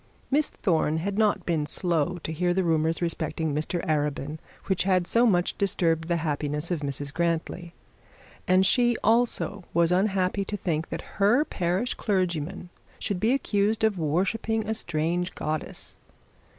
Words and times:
Miss 0.31 0.49
Thorne 0.49 0.97
had 0.97 1.19
not 1.19 1.45
been 1.45 1.67
slow 1.67 2.17
to 2.23 2.31
hear 2.33 2.55
the 2.55 2.63
rumours 2.63 3.03
respecting 3.03 3.53
Mr 3.53 3.85
Arabin, 3.85 4.39
which 4.65 4.81
had 4.81 5.05
so 5.05 5.27
much 5.27 5.55
disturbed 5.59 6.07
the 6.07 6.15
happiness 6.25 6.71
of 6.71 6.79
Mrs 6.79 7.13
Grantly. 7.13 7.75
And 8.47 8.65
she, 8.65 8.97
also, 9.03 9.63
was 9.75 9.91
unhappy 9.91 10.43
to 10.45 10.57
think 10.57 10.89
that 10.89 11.03
her 11.21 11.45
parish 11.45 11.93
clergyman 11.93 12.69
should 12.97 13.19
be 13.19 13.31
accused 13.31 13.83
of 13.83 13.99
worshipping 13.99 14.67
a 14.67 14.73
strange 14.73 15.35
goddess. 15.35 15.97